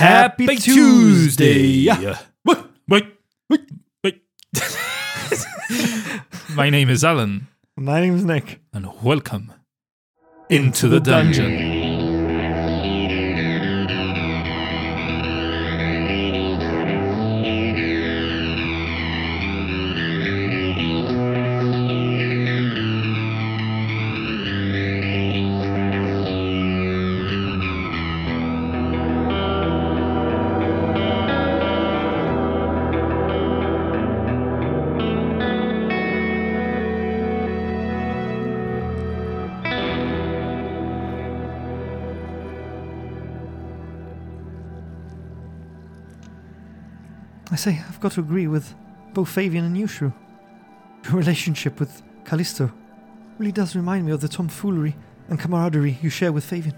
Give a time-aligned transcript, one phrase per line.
[0.00, 1.86] Happy Tuesday.
[2.46, 2.56] Wait,
[2.88, 3.04] wait,
[3.50, 3.60] wait,
[4.02, 4.22] wait.
[6.54, 8.60] My name is Alan, My name is Nick.
[8.72, 9.52] and welcome
[10.48, 11.52] into the dungeon.
[11.52, 11.79] I
[47.60, 48.74] say, I've got to agree with
[49.12, 50.12] both Fabian and Yushru.
[51.04, 52.72] Your relationship with Callisto
[53.38, 54.96] really does remind me of the tomfoolery
[55.28, 56.74] and camaraderie you share with Fabian.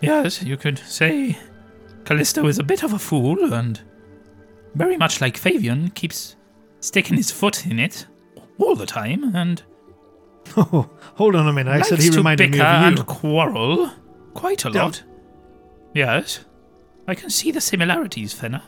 [0.00, 1.38] Yes, you could say
[2.04, 3.80] Callisto is a bit of a fool and
[4.74, 6.36] very much like Fabian keeps
[6.80, 8.06] sticking his foot in it
[8.58, 9.62] all the time and
[10.56, 11.70] Oh, hold on a minute.
[11.72, 13.90] I said he reminded me bicker of and quarrel
[14.34, 15.02] quite a lot.
[15.94, 16.44] Yes,
[17.06, 18.62] I can see the similarities, Fenner.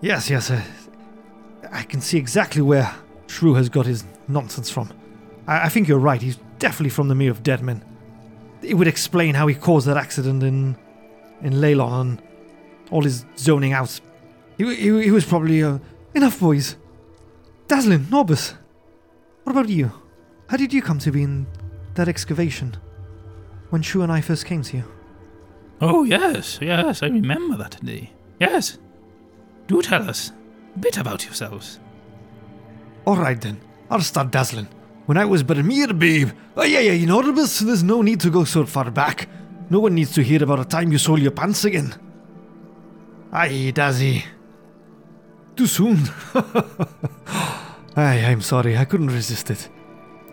[0.00, 0.50] Yes, yes.
[0.50, 0.62] Uh,
[1.70, 2.94] I can see exactly where
[3.26, 4.90] Shrew has got his nonsense from.
[5.46, 6.20] I, I think you're right.
[6.20, 7.84] He's definitely from the Mere of Dead Men.
[8.62, 10.76] It would explain how he caused that accident in
[11.42, 12.22] in Leilon and
[12.90, 13.98] all his zoning out.
[14.58, 15.78] He, he, he was probably uh,
[16.14, 16.76] enough, boys.
[17.66, 18.54] Dazzlin, Norbus.
[19.44, 19.90] What about you?
[20.48, 21.46] How did you come to be in
[21.94, 22.76] that excavation
[23.70, 24.84] when Shrew and I first came to you?
[25.80, 28.12] Oh, yes, yes, I remember that day.
[28.38, 28.78] Yes.
[29.70, 30.32] Do tell us
[30.74, 31.78] a bit about yourselves.
[33.06, 34.66] Alright then, I'll start Dazzlin.
[35.06, 36.30] When I was but a mere babe.
[36.56, 39.28] Oh yeah, yeah, you know, Norbus, there's no need to go so far back.
[39.70, 41.94] No one needs to hear about a time you sold your pants again.
[43.30, 44.24] Aye, Dazzy.
[45.54, 45.98] Too soon.
[47.94, 49.68] Aye, I'm sorry, I couldn't resist it.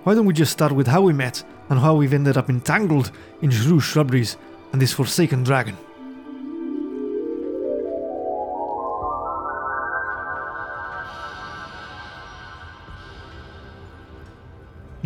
[0.02, 3.12] Why don't we just start with how we met and how we've ended up entangled
[3.44, 4.36] in shrew shrubberies
[4.74, 5.78] and this forsaken dragon?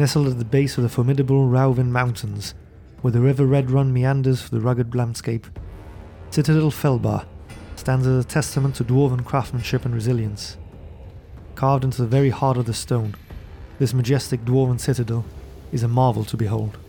[0.01, 2.55] Nestled at the base of the formidable Rauvin Mountains,
[3.01, 5.45] where the river Red Run meanders through the rugged landscape,
[6.31, 7.27] Citadel Felbar
[7.75, 10.57] stands as a testament to dwarven craftsmanship and resilience.
[11.53, 13.13] Carved into the very heart of the stone,
[13.77, 15.23] this majestic dwarven citadel
[15.71, 16.79] is a marvel to behold.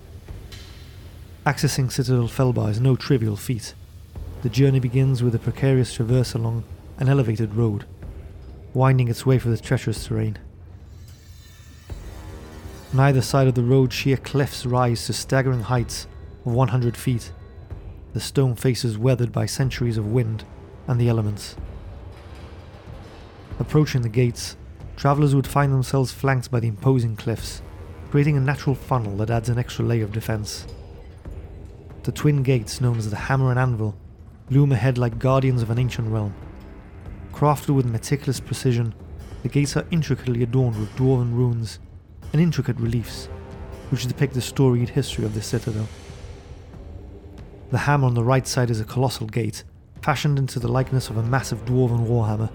[1.44, 3.74] Accessing Citadel Felbar is no trivial feat.
[4.40, 6.64] The journey begins with a precarious traverse along
[6.96, 7.84] an elevated road,
[8.72, 10.38] winding its way through the treacherous terrain.
[12.92, 16.06] On either side of the road, sheer cliffs rise to staggering heights
[16.44, 17.32] of 100 feet,
[18.12, 20.44] the stone faces weathered by centuries of wind
[20.86, 21.56] and the elements.
[23.58, 24.58] Approaching the gates,
[24.96, 27.62] travellers would find themselves flanked by the imposing cliffs,
[28.10, 30.66] creating a natural funnel that adds an extra layer of defence.
[32.02, 33.96] The twin gates, known as the Hammer and Anvil,
[34.50, 36.34] loom ahead like guardians of an ancient realm.
[37.32, 38.94] Crafted with meticulous precision,
[39.42, 41.78] the gates are intricately adorned with dwarven runes
[42.32, 43.26] and intricate reliefs,
[43.90, 45.88] which depict the storied history of the citadel.
[47.70, 49.64] The hammer on the right side is a colossal gate,
[50.02, 52.50] fashioned into the likeness of a massive dwarven warhammer.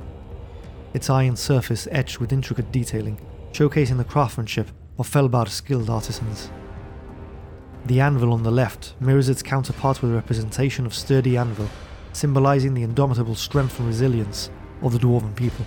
[0.94, 3.20] Its iron surface etched with intricate detailing,
[3.52, 6.50] showcasing the craftsmanship of Felbar's skilled artisans.
[7.86, 11.70] The anvil on the left mirrors its counterpart with a representation of sturdy anvil,
[12.14, 14.50] symbolizing the indomitable strength and resilience
[14.82, 15.66] of the dwarven people.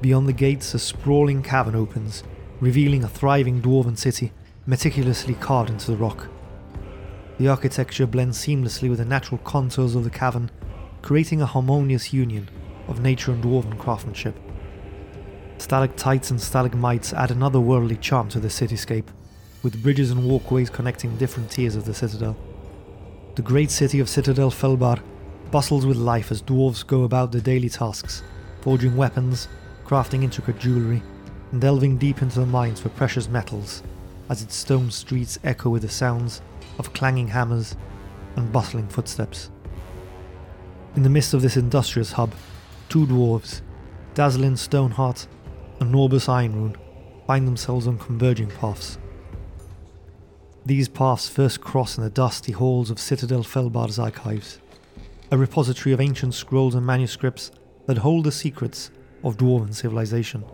[0.00, 2.24] Beyond the gates, a sprawling cavern opens,
[2.60, 4.32] revealing a thriving dwarven city
[4.66, 6.28] meticulously carved into the rock.
[7.38, 10.50] The architecture blends seamlessly with the natural contours of the cavern,
[11.00, 12.48] creating a harmonious union
[12.86, 14.36] of nature and dwarven craftsmanship.
[15.56, 19.08] Stalactites and stalagmites add another worldly charm to the cityscape,
[19.62, 22.36] with bridges and walkways connecting different tiers of the citadel.
[23.36, 25.00] The great city of Citadel Felbar
[25.50, 28.22] bustles with life as dwarves go about their daily tasks,
[28.60, 29.48] forging weapons,
[29.84, 31.02] crafting intricate jewelry,
[31.52, 33.82] and delving deep into the mines for precious metals,
[34.28, 36.42] as its stone streets echo with the sounds
[36.78, 37.76] of clanging hammers
[38.36, 39.50] and bustling footsteps.
[40.96, 42.32] In the midst of this industrious hub,
[42.88, 43.60] two dwarves,
[44.14, 45.26] Dazzlin Stoneheart
[45.80, 46.76] and Norbus Ironrune,
[47.26, 48.98] find themselves on converging paths.
[50.66, 54.60] These paths first cross in the dusty halls of Citadel Felbar's archives,
[55.30, 57.50] a repository of ancient scrolls and manuscripts
[57.86, 58.90] that hold the secrets
[59.22, 60.44] of dwarven civilization.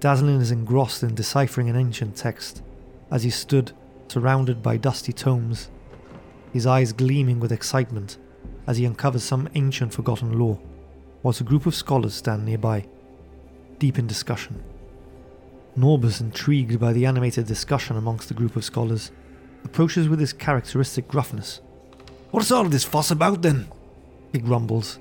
[0.00, 2.62] Dazzlin is engrossed in deciphering an ancient text
[3.10, 3.72] as he stood
[4.08, 5.68] surrounded by dusty tomes,
[6.54, 8.16] his eyes gleaming with excitement
[8.66, 10.58] as he uncovers some ancient forgotten lore,
[11.22, 12.86] whilst a group of scholars stand nearby,
[13.78, 14.62] deep in discussion.
[15.76, 19.12] Norbus, intrigued by the animated discussion amongst the group of scholars,
[19.64, 21.60] approaches with his characteristic gruffness.
[22.30, 23.68] What's all this fuss about then?
[24.32, 24.98] He grumbles,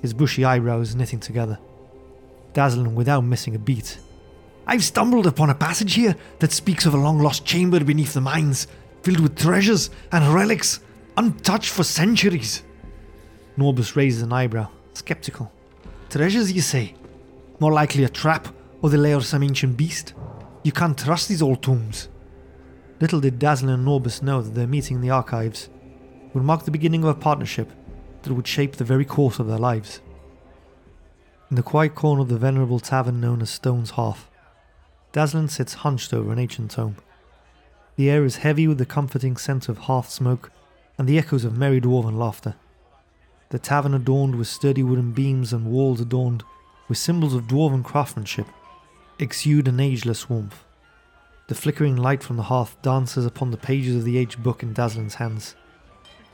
[0.00, 1.58] his bushy eyebrows knitting together.
[2.54, 3.98] Dazzlin without missing a beat.
[4.70, 8.20] I've stumbled upon a passage here that speaks of a long lost chamber beneath the
[8.20, 8.66] mines,
[9.02, 10.80] filled with treasures and relics,
[11.16, 12.62] untouched for centuries.
[13.56, 15.50] Norbus raises an eyebrow, skeptical.
[16.10, 16.94] Treasures, you say?
[17.60, 18.48] More likely a trap
[18.82, 20.12] or the lair of some ancient beast.
[20.62, 22.10] You can't trust these old tombs.
[23.00, 25.70] Little did Dazzlin and Norbus know that their meeting in the archives
[26.34, 27.72] would mark the beginning of a partnership
[28.22, 30.02] that would shape the very course of their lives.
[31.50, 34.27] In the quiet corner of the venerable tavern known as Stone's Hearth,
[35.18, 36.94] Dazzlin sits hunched over an ancient tome.
[37.96, 40.52] The air is heavy with the comforting scent of hearth smoke
[40.96, 42.54] and the echoes of merry dwarven laughter.
[43.48, 46.44] The tavern adorned with sturdy wooden beams and walls adorned
[46.88, 48.46] with symbols of dwarven craftsmanship
[49.18, 50.62] exude an ageless warmth.
[51.48, 54.72] The flickering light from the hearth dances upon the pages of the aged book in
[54.72, 55.56] Dazzlin's hands.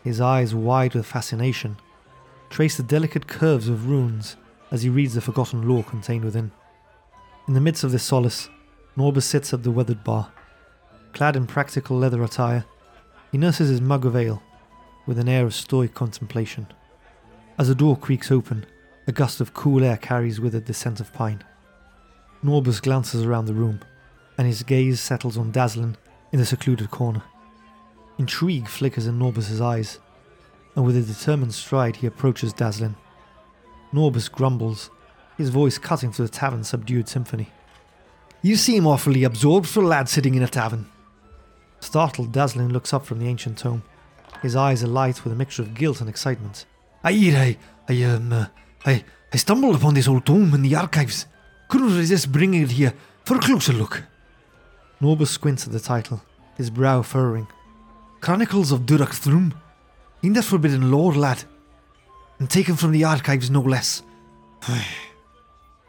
[0.03, 1.79] His eyes, wide with fascination,
[2.51, 4.37] trace the delicate curves of runes
[4.71, 6.53] as he reads the forgotten lore contained within.
[7.49, 8.51] In the midst of this solace,
[8.97, 10.31] Norbus sits at the weathered bar.
[11.13, 12.65] Clad in practical leather attire,
[13.33, 14.43] he nurses his mug of ale
[15.07, 16.67] with an air of stoic contemplation.
[17.59, 18.67] As a door creaks open,
[19.07, 21.43] a gust of cool air carries with it the scent of pine.
[22.43, 23.81] Norbus glances around the room,
[24.39, 25.97] and his gaze settles on Dazzlin
[26.33, 27.23] in the secluded corner.
[28.19, 29.99] Intrigue flickers in Norbus's eyes,
[30.77, 32.95] and with a determined stride he approaches Dazzlin.
[33.93, 34.91] Norbus grumbles,
[35.37, 37.51] his voice cutting through the tavern's subdued symphony.
[38.45, 40.85] You seem awfully absorbed for a lad sitting in a tavern.
[41.81, 43.83] Startled, Dazzlin looks up from the ancient tome,
[44.43, 46.67] his eyes alight with a mixture of guilt and excitement.
[47.03, 47.57] I, I,
[47.89, 48.47] I, um, uh,
[48.85, 49.03] I,
[49.33, 51.25] I stumbled upon this old tome in the archives.
[51.69, 52.93] Couldn't resist bringing it here
[53.25, 54.03] for a closer look.
[55.01, 56.21] Norbus squints at the title,
[56.59, 57.49] his brow furrowing.
[58.21, 59.55] Chronicles of Durak Thrum.
[60.23, 61.45] In that forbidden lore, lad.
[62.39, 64.03] And taken from the archives, no less.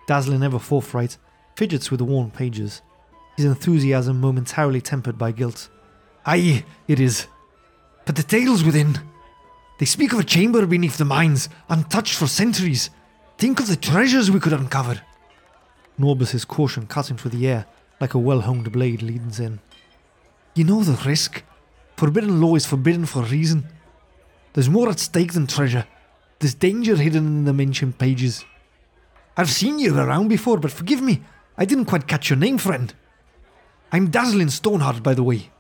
[0.08, 1.18] Dazzlin ever forthright,
[1.56, 2.82] fidgets with the worn pages,
[3.36, 5.70] his enthusiasm momentarily tempered by guilt.
[6.26, 7.28] Aye, it is.
[8.06, 9.00] But the tales within.
[9.80, 12.90] They speak of a chamber beneath the mines, untouched for centuries.
[13.38, 15.02] Think of the treasures we could uncover.
[16.00, 17.66] Norbus's caution cutting through the air
[18.00, 19.60] like a well honed blade leans in.
[20.54, 21.44] You know the risk.
[21.98, 23.68] Forbidden law is forbidden for a reason.
[24.54, 25.86] There's more at stake than treasure.
[26.40, 28.46] There's danger hidden in the mentioned pages.
[29.38, 31.22] I've seen you around before, but forgive me,
[31.58, 32.94] I didn't quite catch your name, friend.
[33.92, 35.52] I'm Dazzlin Stoneheart, by the way.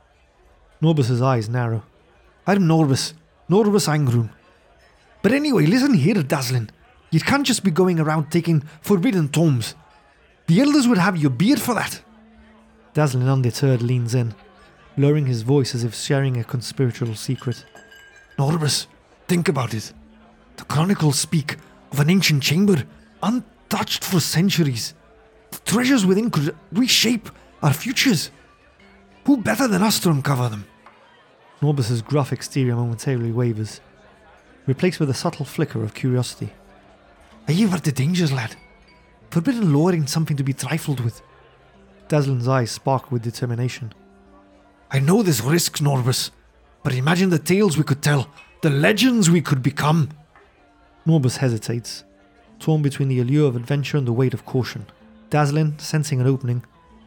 [0.81, 1.83] Norbus's eyes narrow.
[2.45, 3.13] I'm Norbus,
[3.49, 4.29] Norbus Angrun.
[5.21, 6.69] But anyway, listen here, Dazzlin.
[7.11, 9.73] You can't just be going around taking forbidden tomes.
[10.47, 12.01] The elders would have your beard for that.
[12.93, 14.35] Dazzlin undeterred leans in,
[14.97, 17.65] lowering his voice as if sharing a conspiratorial secret.
[18.37, 18.87] Norbus,
[19.27, 19.93] think about it.
[20.57, 21.55] The chronicles speak
[21.91, 22.83] of an ancient chamber,
[23.23, 24.93] untouched for centuries.
[25.65, 27.29] Treasures within could reshape
[27.61, 28.31] our futures.
[29.25, 30.65] Who better than us to uncover them?
[31.61, 33.81] Norbus's gruff exterior momentarily wavers,
[34.67, 36.53] replaced with a subtle flicker of curiosity.
[37.47, 38.55] Are you aware the dangers, lad?
[39.31, 41.21] Forbidden lore ain't something to be trifled with.
[42.07, 43.93] Dazzlin's eyes sparkle with determination.
[44.91, 46.29] I know there's risks, Norbus,
[46.83, 48.29] but imagine the tales we could tell,
[48.61, 50.09] the legends we could become.
[51.07, 52.03] Norbus hesitates,
[52.59, 54.85] torn between the allure of adventure and the weight of caution.
[55.29, 56.63] Dazzlin, sensing an opening,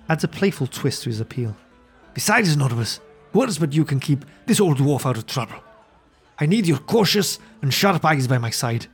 [0.09, 1.57] adds a playful twist to his appeal.
[2.15, 3.01] Besides, Norbus,
[3.33, 5.63] words but you can keep this old dwarf out of trouble.
[6.39, 8.87] I need your cautious and sharp eyes by my side.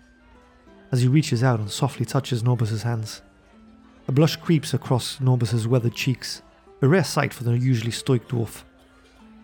[0.90, 3.22] As he reaches out and softly touches Norbus's hands,
[4.06, 6.42] a blush creeps across Norbus's weathered cheeks,
[6.82, 8.62] a rare sight for the usually stoic dwarf.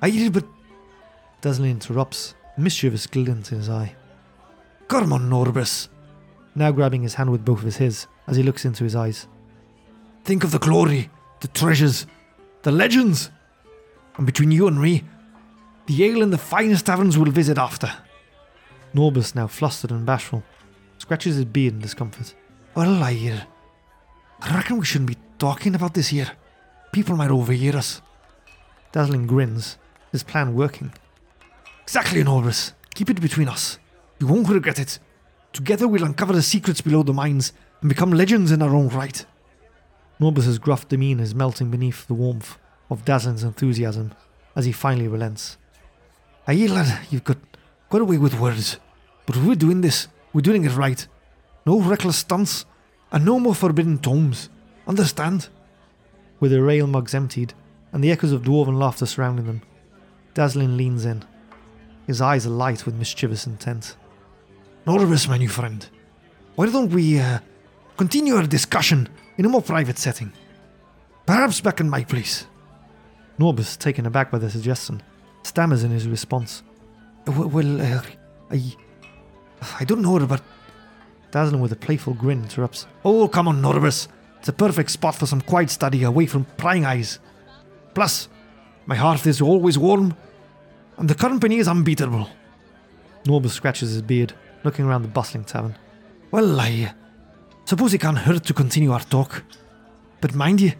[0.03, 0.45] I did, but
[1.43, 3.95] Dazzlin interrupts, a mischievous glint in his eye.
[4.89, 5.89] Come on, Norbus.
[6.55, 9.27] Now grabbing his hand with both of his as he looks into his eyes.
[10.25, 11.11] Think of the glory,
[11.41, 12.07] the treasures,
[12.63, 13.31] the legends.
[14.17, 15.05] And between you and me,
[15.87, 17.91] the ale and the finest taverns we'll visit after.
[18.95, 20.43] Norbus, now flustered and bashful,
[20.99, 22.35] scratches his beard in discomfort.
[22.75, 23.45] Well, I,
[24.41, 26.31] I reckon we shouldn't be talking about this here.
[26.93, 28.03] People might overhear us.
[28.93, 29.79] Dazzlin grins,
[30.13, 30.93] his plan working.
[31.83, 32.73] Exactly, Norbus.
[32.95, 33.79] Keep it between us.
[34.19, 34.99] You won't regret it.
[35.53, 39.25] Together we'll uncover the secrets below the mines and become legends in our own right.
[40.21, 42.59] Norbus's gruff demeanour is melting beneath the warmth
[42.91, 44.13] of Dazzlin's enthusiasm
[44.55, 45.57] as he finally relents.
[46.47, 47.39] Aye, lad, you've got,
[47.89, 48.79] got away with words.
[49.25, 51.07] But we're doing this, we're doing it right.
[51.65, 52.67] No reckless stunts,
[53.13, 54.51] and no more forbidden tomes.
[54.87, 55.49] Understand?
[56.39, 57.55] With their ale mugs emptied
[57.93, 59.63] and the echoes of dwarven laughter surrounding them,
[60.35, 61.25] Dazzlin leans in,
[62.07, 63.97] his eyes alight with mischievous intent.
[64.87, 65.87] Norbus, my new friend,
[66.57, 67.41] why don't we uh,
[67.97, 69.09] continue our discussion
[69.41, 70.31] in a more private setting?
[71.25, 72.47] Perhaps back in my place.
[73.39, 75.03] Norbus, taken aback by the suggestion,
[75.45, 76.63] stammers in his response.
[77.27, 78.03] Well, uh,
[78.51, 78.77] I.
[79.79, 80.43] I don't know, but.
[81.33, 82.87] Dazzlin, with a playful grin, interrupts.
[83.03, 84.09] Oh, come on, Norbus.
[84.41, 87.19] It's a perfect spot for some quiet study away from prying eyes.
[87.95, 88.29] Plus,
[88.85, 90.15] my hearth is always warm,
[90.99, 92.29] and the company is unbeatable.
[93.25, 95.79] Norbus scratches his beard, looking around the bustling tavern.
[96.31, 96.93] Well, I
[97.71, 99.45] suppose it can't hurt to continue our talk.
[100.21, 100.73] But mind you,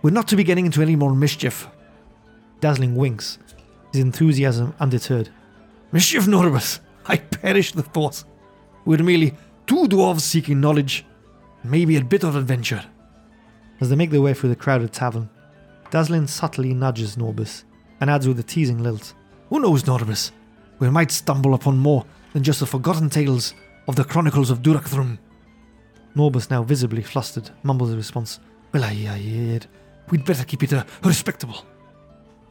[0.00, 1.66] we're not to be getting into any more mischief.
[2.60, 3.38] Dazzlin winks,
[3.92, 5.28] his enthusiasm undeterred.
[5.90, 6.78] Mischief, Norbus!
[7.06, 8.22] I perish the thought.
[8.84, 9.34] We're merely
[9.66, 11.04] two dwarves seeking knowledge,
[11.64, 12.84] maybe a bit of adventure.
[13.80, 15.28] As they make their way through the crowded tavern,
[15.90, 17.64] Dazzlin subtly nudges Norbus
[18.00, 19.14] and adds with a teasing lilt.
[19.48, 20.30] Who knows, Norbus?
[20.78, 23.52] We might stumble upon more than just the forgotten tales
[23.88, 25.18] of the Chronicles of Durakthrum.
[26.16, 28.40] Norbus, now visibly flustered, mumbles a response.
[28.72, 29.60] Well, I, I,
[30.10, 31.64] we'd better keep it uh, respectable.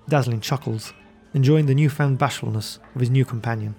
[0.09, 0.93] Dazzlin chuckles,
[1.33, 3.75] enjoying the newfound bashfulness of his new companion.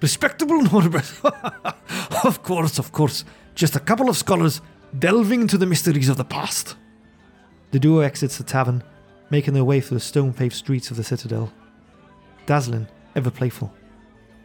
[0.00, 1.12] Respectable, Norbert?
[2.24, 3.24] of course, of course.
[3.54, 4.60] Just a couple of scholars
[4.96, 6.76] delving into the mysteries of the past.
[7.72, 8.84] The duo exits the tavern,
[9.30, 11.52] making their way through the stone paved streets of the citadel.
[12.46, 12.86] Dazzlin,
[13.16, 13.72] ever playful,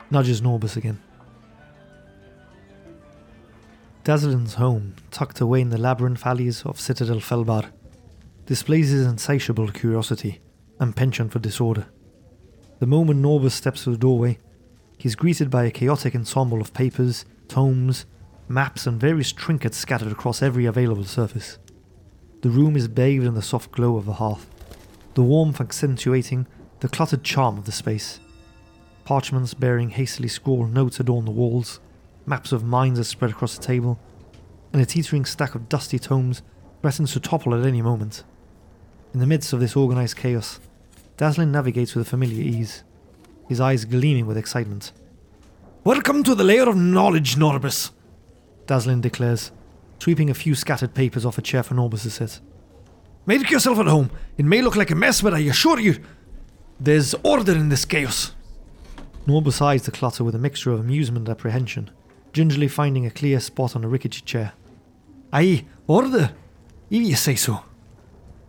[0.09, 0.99] nudges Norbus again.
[4.09, 7.69] Dazzlin's home, tucked away in the labyrinth alleys of Citadel Felbar,
[8.47, 10.41] displays his insatiable curiosity
[10.79, 11.85] and penchant for disorder.
[12.79, 14.39] The moment Norbus steps through the doorway,
[14.97, 18.07] he is greeted by a chaotic ensemble of papers, tomes,
[18.47, 21.59] maps, and various trinkets scattered across every available surface.
[22.41, 24.49] The room is bathed in the soft glow of the hearth,
[25.13, 26.47] the warmth accentuating
[26.79, 28.19] the cluttered charm of the space.
[29.03, 31.79] Parchments bearing hastily scrawled notes adorn the walls,
[32.25, 33.99] maps of mines are spread across the table,
[34.71, 36.41] and a teetering stack of dusty tomes
[36.81, 38.23] threatens to topple at any moment.
[39.13, 40.59] In the midst of this organized chaos,
[41.17, 42.83] Dazzlin navigates with a familiar ease,
[43.47, 44.91] his eyes gleaming with excitement.
[45.83, 47.91] Welcome to the layer of knowledge, Norbus.
[48.67, 49.51] Dazzlin declares,
[49.99, 52.39] sweeping a few scattered papers off a chair for Norbus to sit.
[53.25, 54.11] Make yourself at home.
[54.37, 55.99] It may look like a mess, but I assure you,
[56.79, 58.33] there's order in this chaos.
[59.27, 61.89] Norbus eyes the clutter with a mixture of amusement and apprehension,
[62.33, 64.53] gingerly finding a clear spot on a rickety chair.
[65.31, 66.31] Aye, order,
[66.89, 67.63] if you say so.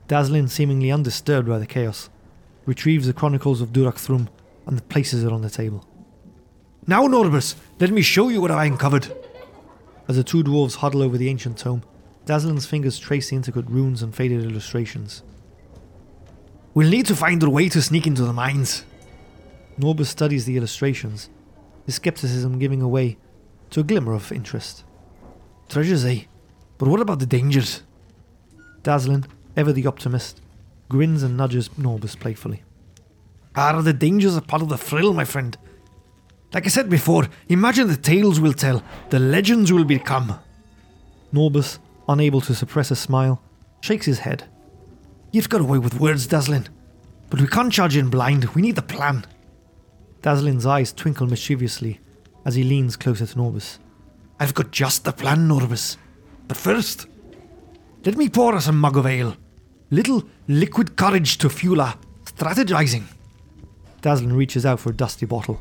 [0.09, 2.09] Dazzlin, seemingly undisturbed by the chaos,
[2.67, 4.29] retrieves the Chronicles of Durakthrum
[4.67, 5.87] and places it on the table.
[6.87, 9.13] Now, Norbus, let me show you what I uncovered.
[10.09, 11.85] As the two dwarves huddle over the ancient tome,
[12.27, 15.23] Dazzlin's fingers trace the intricate runes and faded illustrations.
[16.75, 18.85] We'll need to find a way to sneak into the mines.
[19.79, 21.29] Norbus studies the illustrations,
[21.87, 23.17] his skepticism giving way
[23.71, 24.85] to a glimmer of interest.
[25.69, 26.23] Treasures, eh?
[26.79, 27.83] But what about the dangers?
[28.83, 30.41] Dazzlin, ever the optimist,
[30.89, 32.63] grins and nudges Norbus playfully.
[33.55, 35.57] Are the dangers a part of the thrill, my friend?
[36.53, 40.39] Like I said before, imagine the tales we'll tell, the legends we'll become.
[41.33, 43.41] Norbus, unable to suppress a smile,
[43.81, 44.45] shakes his head.
[45.33, 46.67] You've got away with words, Dazzlin.
[47.29, 49.25] But we can't charge in blind, we need the plan.
[50.23, 52.01] Dazzlin's eyes twinkle mischievously
[52.51, 53.79] as he leans closer to Norbus.
[54.41, 55.97] I've got just the plan, Norbus.
[56.49, 57.07] But first,
[58.05, 59.37] let me pour us a mug of ale.
[59.93, 63.05] Little liquid courage to fuel our strategizing.
[64.03, 65.61] Dazzlin reaches out for a dusty bottle,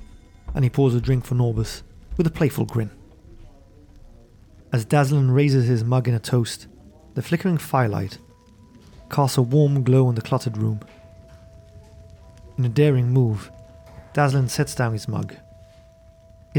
[0.55, 1.83] and he pours a drink for Norbus
[2.17, 2.89] with a playful grin.
[4.73, 6.65] As Dazzlin raises his mug in a toast,
[7.13, 8.17] the flickering firelight
[9.11, 10.79] casts a warm glow on the cluttered room.
[12.57, 13.51] In a daring move,
[14.15, 15.35] Dazzlin sets down his mug.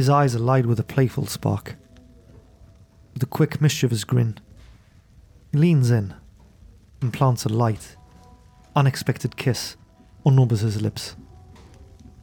[0.01, 1.77] His eyes alight with a playful spark.
[3.13, 4.39] With a quick, mischievous grin,
[5.53, 6.15] he leans in
[7.03, 7.97] and plants a light,
[8.75, 9.77] unexpected kiss
[10.25, 11.17] on Norbus's lips.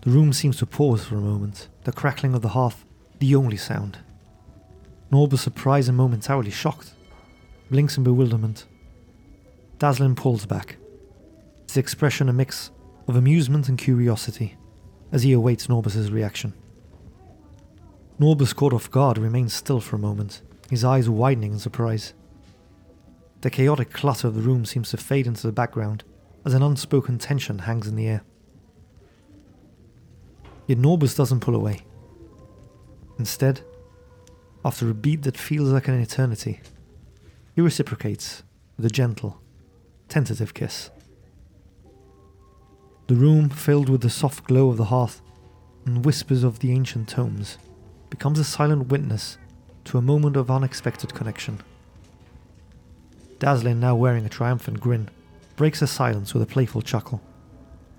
[0.01, 2.83] The room seems to pause for a moment, the crackling of the hearth
[3.19, 3.99] the only sound.
[5.11, 6.95] Norbus, surprised and momentarily shocked,
[7.69, 8.65] blinks in bewilderment.
[9.77, 10.77] Dazzlin pulls back,
[11.67, 12.71] his expression a mix
[13.07, 14.57] of amusement and curiosity
[15.11, 16.55] as he awaits Norbus's reaction.
[18.19, 22.13] Norbus, caught off guard, remains still for a moment, his eyes widening in surprise.
[23.41, 26.03] The chaotic clutter of the room seems to fade into the background
[26.43, 28.23] as an unspoken tension hangs in the air.
[30.65, 31.81] Yet Norbus doesn't pull away.
[33.19, 33.61] Instead,
[34.65, 36.61] after a beat that feels like an eternity,
[37.55, 38.43] he reciprocates
[38.75, 39.41] with a gentle,
[40.09, 40.89] tentative kiss.
[43.07, 45.21] The room, filled with the soft glow of the hearth
[45.85, 47.57] and whispers of the ancient tomes,
[48.09, 49.37] becomes a silent witness
[49.85, 51.61] to a moment of unexpected connection.
[53.39, 55.09] Dazzlin, now wearing a triumphant grin,
[55.55, 57.21] breaks the silence with a playful chuckle.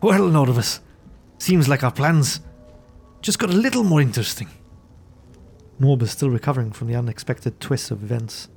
[0.00, 0.80] Well, Norbus,
[1.38, 2.40] seems like our plans
[3.22, 4.48] just got a little more interesting.
[5.80, 8.48] Norbus, still recovering from the unexpected twists of events,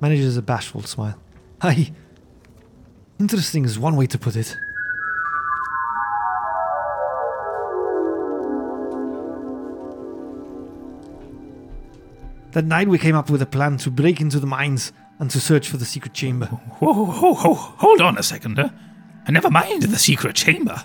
[0.00, 1.18] manages a bashful smile.
[1.60, 1.92] Aye,
[3.20, 4.56] interesting is one way to put it.
[12.52, 15.40] That night we came up with a plan to break into the mines and to
[15.40, 16.46] search for the secret chamber.
[16.46, 18.58] Whoa, whoa, whoa, hold on a second.
[18.58, 18.68] Uh,
[19.28, 20.82] never mind the secret chamber.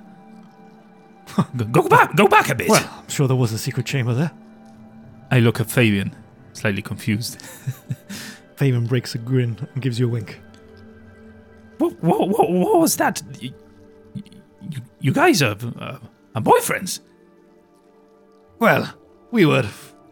[1.57, 2.69] go, go back, go back a bit.
[2.69, 4.31] Well, I'm sure there was a secret chamber there.
[5.29, 6.15] I look at Fabian,
[6.53, 7.41] slightly confused.
[8.55, 10.39] Fabian breaks a grin and gives you a wink.
[11.79, 13.21] What, what, what, what was that?
[13.41, 13.53] You,
[14.61, 15.99] you, you guys are, uh,
[16.33, 17.01] are boyfriends?
[18.57, 18.93] Well,
[19.31, 19.63] we were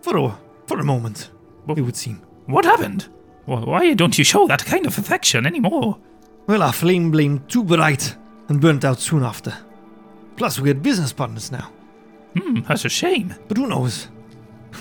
[0.01, 1.31] for a, for a moment,
[1.67, 2.21] it would seem.
[2.45, 3.07] What happened?
[3.45, 5.97] Why don't you show that kind of affection anymore?
[6.47, 8.15] Well, our flame blamed too bright
[8.49, 9.53] and burnt out soon after.
[10.35, 11.71] Plus, we're business partners now.
[12.37, 13.33] Hmm, that's a shame.
[13.47, 14.09] But who knows?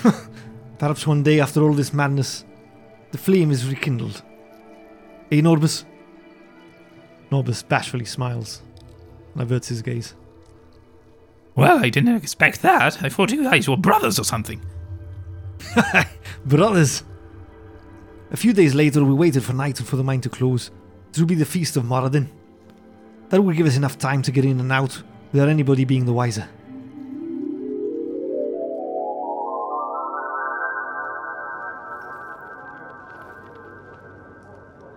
[0.79, 2.43] Perhaps one day, after all this madness,
[3.11, 4.21] the flame is rekindled.
[5.31, 5.85] Eh, Norbus?
[7.31, 8.61] Norbus bashfully smiles
[9.33, 10.13] and averts his gaze.
[11.55, 13.01] Well, I didn't expect that.
[13.01, 14.61] I thought you guys were brothers or something.
[16.45, 17.03] Brothers!
[18.31, 20.71] A few days later, we waited for night and for the mine to close.
[21.11, 22.27] This would be the Feast of Moradin.
[23.29, 26.13] That would give us enough time to get in and out without anybody being the
[26.13, 26.47] wiser.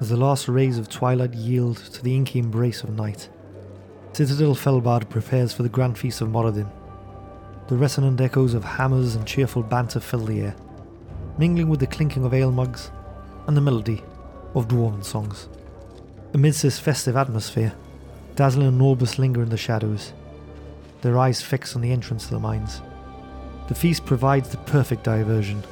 [0.00, 3.28] As the last rays of twilight yield to the inky embrace of night,
[4.12, 6.70] Citadel Felbar prepares for the grand feast of Moradin.
[7.68, 10.56] The resonant echoes of hammers and cheerful banter fill the air,
[11.36, 12.90] mingling with the clinking of ale mugs
[13.46, 14.02] and the melody
[14.54, 15.50] of dwarven songs.
[16.32, 17.74] Amidst this festive atmosphere,
[18.36, 20.14] Dazzlin and Norbus linger in the shadows,
[21.02, 22.80] their eyes fixed on the entrance to the mines.
[23.68, 25.62] The feast provides the perfect diversion,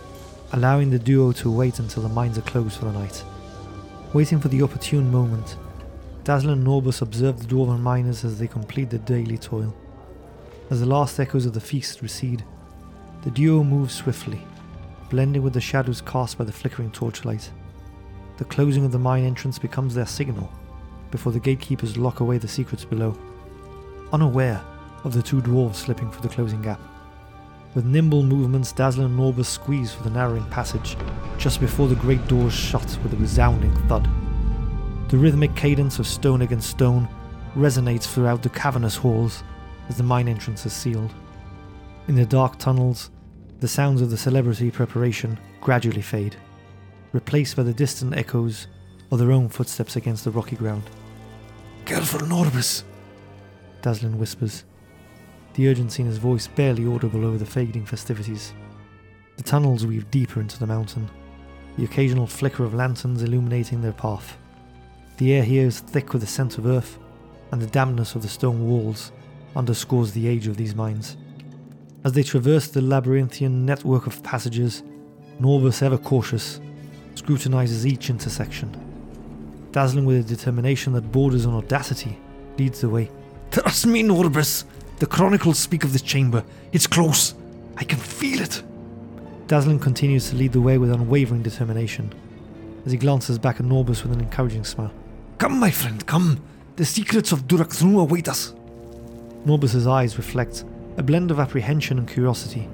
[0.53, 3.25] allowing the duo to wait until the mines are closed for the night.
[4.13, 5.57] Waiting for the opportune moment,
[6.25, 9.75] Dazzler and Norbus observe the dwarven miners as they complete their daily toil.
[10.69, 12.45] As the last echoes of the feast recede,
[13.23, 14.45] the duo moves swiftly,
[15.11, 17.49] blending with the shadows cast by the flickering torchlight.
[18.39, 20.51] The closing of the mine entrance becomes their signal
[21.13, 23.17] before the gatekeepers lock away the secrets below,
[24.13, 24.61] unaware
[25.05, 26.81] of the two dwarves slipping through the closing gap.
[27.77, 30.97] With nimble movements, Dazzler and Norbus squeeze for the narrowing passage
[31.39, 34.09] just before the great doors shut with a resounding thud.
[35.11, 37.09] The rhythmic cadence of stone against stone
[37.55, 39.45] resonates throughout the cavernous halls
[39.89, 41.13] as the mine entrance is sealed.
[42.09, 43.11] In the dark tunnels,
[43.61, 46.37] the sounds of the celebrity preparation gradually fade,
[47.13, 48.67] replaced by the distant echoes
[49.11, 50.85] of their own footsteps against the rocky ground.
[51.85, 52.85] Careful, Norbus!
[53.83, 54.65] Dazzlin whispers,
[55.55, 58.53] the urgency in his voice barely audible over the fading festivities.
[59.37, 61.09] The tunnels weave deeper into the mountain,
[61.77, 64.37] the occasional flicker of lanterns illuminating their path.
[65.19, 66.99] The air here is thick with the scent of earth,
[67.53, 69.13] and the dampness of the stone walls
[69.55, 71.17] underscores the age of these mines.
[72.05, 74.83] As they traverse the labyrinthian network of passages,
[75.41, 76.61] Norbus, ever cautious,
[77.15, 78.75] scrutinizes each intersection.
[79.73, 82.19] Dazzlin with a determination that borders on audacity,
[82.59, 83.11] leads the way.
[83.51, 84.65] Trust me, Norbus!
[84.99, 86.43] The chronicles speak of this chamber.
[86.73, 87.35] It's close.
[87.77, 88.63] I can feel it.
[89.47, 92.13] Dazzlin continues to lead the way with unwavering determination,
[92.87, 94.93] as he glances back at Norbus with an encouraging smile.
[95.39, 96.43] Come, my friend, come.
[96.77, 98.55] The secrets of Durak Thrum await us.
[99.47, 100.65] Norbus's eyes reflect
[100.97, 102.69] a blend of apprehension and curiosity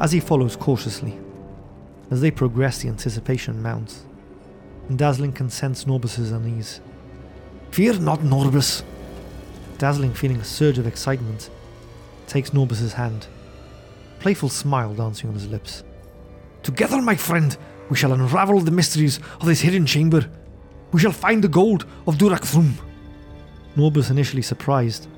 [0.00, 1.18] as he follows cautiously.
[2.10, 4.06] As they progress, the anticipation mounts,
[4.88, 6.80] and Dazzlin can sense Norbus's unease.
[7.70, 8.82] Fear not, Norbus.
[9.76, 11.50] Dazzlin, feeling a surge of excitement,
[12.26, 13.26] takes Norbus's hand,
[14.18, 15.84] playful smile dancing on his lips.
[16.62, 17.58] Together, my friend,
[17.90, 20.30] we shall unravel the mysteries of this hidden chamber.
[20.92, 22.72] We shall find the gold of Durakthrum.
[23.76, 25.08] Norbus, initially surprised,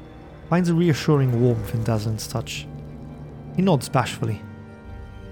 [0.49, 2.67] finds a reassuring warmth in Dazzlin's touch.
[3.57, 4.41] He nods bashfully,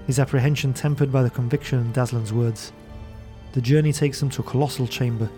[0.05, 2.71] his apprehension tempered by the conviction in Dazzlin's words.
[3.53, 5.29] The journey takes them to a colossal chamber,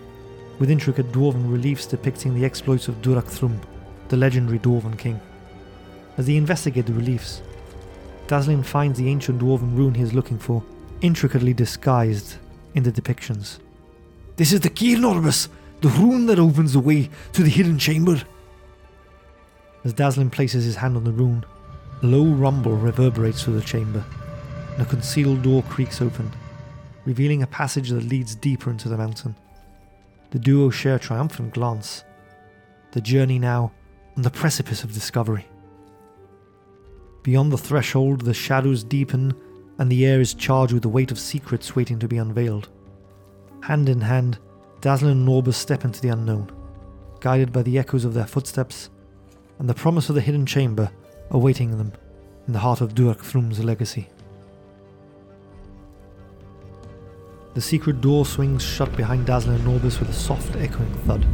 [0.58, 3.60] with intricate dwarven reliefs depicting the exploits of Durak Thrum,
[4.08, 5.20] the legendary dwarven king.
[6.18, 7.42] As they investigate the reliefs,
[8.26, 10.62] Dazzlin finds the ancient dwarven rune he is looking for,
[11.00, 12.36] intricately disguised
[12.74, 13.58] in the depictions.
[14.36, 15.48] This is the key, Norbus,
[15.80, 18.22] the rune that opens the way to the hidden chamber.
[19.84, 21.44] As Dazzlin places his hand on the rune,
[22.02, 24.04] a low rumble reverberates through the chamber,
[24.72, 26.30] and a concealed door creaks open,
[27.04, 29.34] revealing a passage that leads deeper into the mountain.
[30.30, 32.04] The duo share a triumphant glance.
[32.92, 33.72] The journey now
[34.16, 35.46] on the precipice of discovery.
[37.22, 39.34] Beyond the threshold, the shadows deepen
[39.78, 42.68] and the air is charged with the weight of secrets waiting to be unveiled.
[43.62, 44.38] Hand in hand,
[44.82, 46.50] Dazzlin and Norbus step into the unknown,
[47.20, 48.90] guided by the echoes of their footsteps
[49.60, 50.90] and the promise of the hidden chamber
[51.30, 51.92] awaiting them
[52.46, 54.08] in the heart of Durak Thrum's legacy.
[57.52, 61.26] The secret door swings shut behind Dazzlin and Norbus with a soft echoing thud,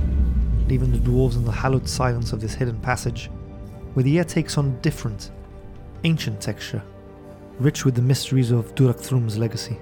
[0.68, 3.30] leaving the dwarves in the hallowed silence of this hidden passage,
[3.94, 5.30] where the air takes on different,
[6.02, 6.82] ancient texture,
[7.60, 9.78] rich with the mysteries of Durak Thrum's legacy.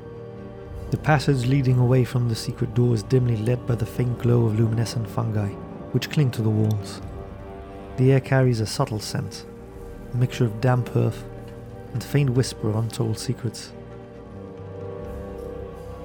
[0.90, 4.44] The passage leading away from the secret door is dimly lit by the faint glow
[4.44, 5.48] of luminescent fungi,
[5.92, 7.00] which cling to the walls.
[7.96, 9.46] The air carries a subtle scent,
[10.12, 11.24] a mixture of damp earth
[11.92, 13.72] and faint whisper of untold secrets.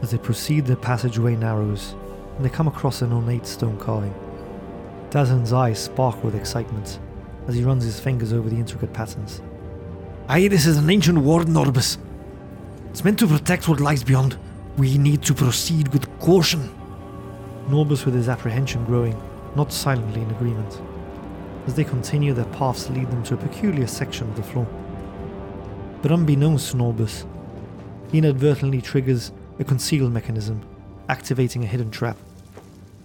[0.02, 1.96] As they proceed, the passageway narrows,
[2.36, 4.14] and they come across an ornate stone carving.
[5.10, 7.00] Dazzlin's eyes sparkle with excitement
[7.48, 9.42] as he runs his fingers over the intricate patterns.
[10.28, 11.98] Aye, this is an ancient ward, Norbus.
[12.92, 14.38] It's meant to protect what lies beyond.
[14.78, 16.70] We need to proceed with caution.
[17.68, 19.20] Norbus, with his apprehension growing,
[19.56, 20.80] not silently in agreement.
[21.68, 24.68] As they continue, their paths lead them to a peculiar section of the floor.
[26.02, 27.26] But unbeknownst to Norbus,
[28.12, 30.62] he inadvertently triggers a conceal mechanism,
[31.10, 32.18] activating a hidden trap.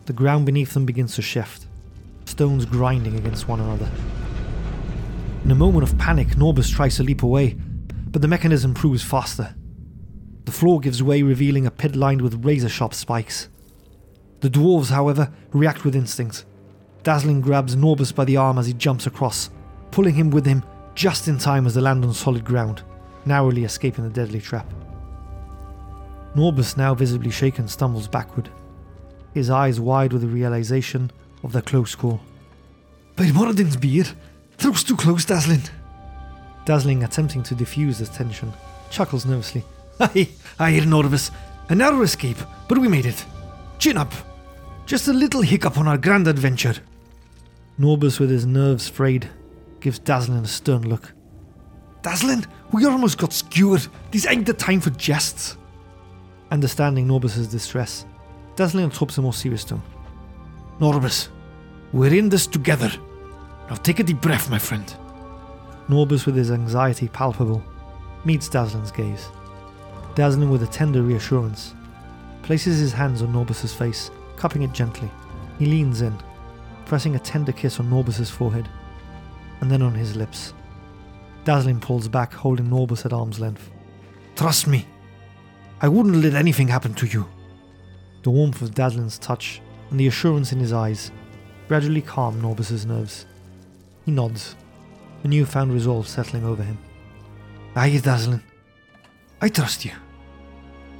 [0.06, 1.66] The ground beneath them begins to shift,
[2.24, 3.90] stones grinding against one another.
[5.44, 7.56] In a moment of panic, Norbus tries to leap away,
[8.06, 9.54] but the mechanism proves faster.
[10.44, 13.48] The floor gives way, revealing a pit lined with razor sharp spikes.
[14.40, 16.44] The dwarves, however, react with instinct.
[17.04, 19.50] Dazzlin grabs Norbus by the arm as he jumps across,
[19.90, 20.64] pulling him with him
[20.94, 22.82] just in time as they land on solid ground,
[23.26, 24.72] narrowly escaping the deadly trap.
[26.34, 28.48] Norbus, now visibly shaken, stumbles backward,
[29.34, 31.10] his eyes wide with the realization
[31.42, 32.20] of their close call.
[33.16, 34.08] By Moradin's beard,
[34.58, 35.68] that was too close, Dazzlin.
[36.64, 38.50] Dazzling, attempting to diffuse the tension,
[38.90, 39.62] chuckles nervously.
[40.00, 41.30] Aye, aye, Norbus.
[41.68, 43.24] A narrow escape, but we made it.
[43.78, 44.12] Chin up.
[44.86, 46.74] Just a little hiccup on our grand adventure.
[47.78, 49.28] Norbus, with his nerves frayed,
[49.80, 51.12] gives Dazzlin a stern look.
[52.02, 53.86] Dazzlin, we almost got skewered.
[54.10, 55.56] This ain't the time for jests.
[56.50, 58.06] Understanding Norbus's distress,
[58.54, 59.82] Dazzlin adopts a more serious tone.
[60.78, 61.28] Norbus,
[61.92, 62.90] we're in this together.
[63.68, 64.94] Now take a deep breath, my friend.
[65.88, 67.62] Norbus, with his anxiety palpable,
[68.24, 69.28] meets Dazzlin's gaze.
[70.14, 71.74] Dazzlin, with a tender reassurance,
[72.42, 75.10] places his hands on Norbus's face, cupping it gently.
[75.58, 76.16] He leans in,
[76.86, 78.68] pressing a tender kiss on Norbus's forehead,
[79.60, 80.52] and then on his lips.
[81.44, 83.70] Dazzlin pulls back, holding Norbus at arm's length.
[84.36, 84.86] Trust me.
[85.80, 87.26] I wouldn't let anything happen to you.
[88.22, 91.10] The warmth of Dazzlin's touch and the assurance in his eyes
[91.68, 93.26] gradually calm Norbus's nerves.
[94.04, 94.56] He nods,
[95.22, 96.78] a newfound resolve settling over him.
[97.76, 98.42] Aye, Dazzlin.
[99.40, 99.92] I trust you.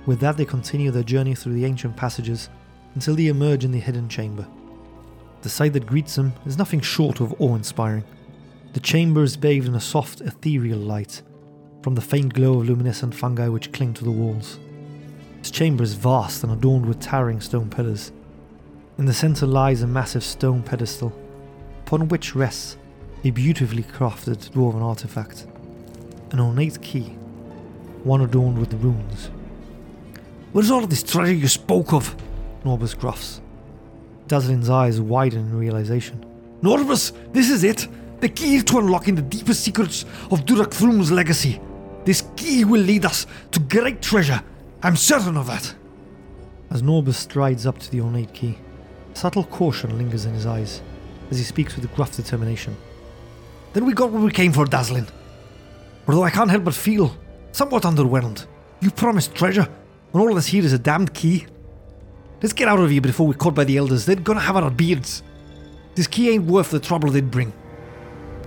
[0.07, 2.51] With that, they continue their journey through the ancient passages
[2.95, 4.47] until they emerge in the hidden chamber.
[5.45, 8.05] The sight that greets him is nothing short of awe inspiring.
[8.73, 11.21] The chamber is bathed in a soft, ethereal light
[11.83, 14.59] from the faint glow of luminescent fungi which cling to the walls.
[15.43, 18.11] This chamber is vast and adorned with towering stone pillars.
[18.97, 21.13] In the center lies a massive stone pedestal,
[21.87, 22.79] upon which rests
[23.23, 25.47] a beautifully crafted dwarven artifact,
[26.31, 27.19] an ornate key,
[28.03, 29.29] one adorned with runes.
[30.53, 32.17] Where's all of this treasure you spoke of?
[32.65, 33.43] Norbus gruffs.
[34.29, 36.25] Dazzlin's eyes widen in realization.
[36.63, 37.87] Norbus, this is it!
[38.21, 41.61] The key to unlocking the deepest secrets of Durak Thrum's legacy.
[42.05, 44.43] This key will lead us to great treasure.
[44.83, 45.75] I'm certain of that.
[46.71, 48.59] As Norbus strides up to the ornate key,
[49.13, 50.83] subtle caution lingers in his eyes
[51.31, 52.77] as he speaks with gruff determination.
[53.73, 55.09] Then we got what we came for, Dazzlin.
[56.07, 57.17] Although I can't help but feel
[57.53, 58.47] somewhat underwhelmed.
[58.81, 59.69] You promised treasure,
[60.13, 61.47] and all that's here is a damned key.
[62.45, 64.05] Let's get out of here before we're caught by the elders.
[64.05, 65.23] They're gonna have our beards.
[65.95, 67.55] This key ain't worth the trouble they'd bring.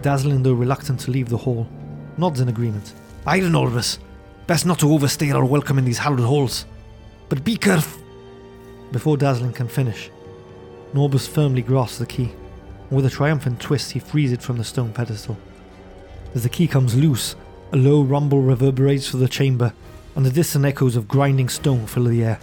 [0.04, 1.68] Dazzlin, though reluctant to leave the hall,
[2.16, 2.94] nods in agreement.
[3.26, 3.98] I don't know this.
[4.46, 6.68] Best not to overstay our welcome in these hallowed halls.
[7.28, 8.00] But be careful.
[8.92, 10.12] Before Dazzlin can finish,
[10.94, 12.32] Norbus firmly grasps the key,
[12.90, 15.40] and with a triumphant twist, he frees it from the stone pedestal.
[16.36, 17.36] As the key comes loose,
[17.74, 19.74] A low rumble reverberates through the chamber,
[20.16, 22.40] and the distant echoes of grinding stone fill the air.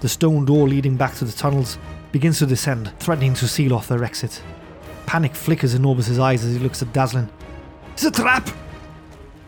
[0.00, 1.76] The stone door leading back to the tunnels
[2.10, 4.42] begins to descend, threatening to seal off their exit.
[5.04, 7.28] Panic flickers in Norbus's eyes as he looks at Dazzlin.
[7.92, 8.48] It's a trap!